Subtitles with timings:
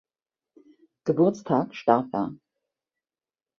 [1.05, 2.33] Geburtstag starb er.